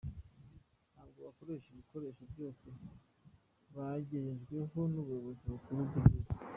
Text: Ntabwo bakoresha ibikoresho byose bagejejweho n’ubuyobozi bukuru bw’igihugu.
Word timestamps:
Ntabwo 0.91 1.19
bakoresha 1.27 1.67
ibikoresho 1.69 2.23
byose 2.33 2.65
bagejejweho 3.75 4.77
n’ubuyobozi 4.91 5.43
bukuru 5.53 5.79
bw’igihugu. 5.89 6.31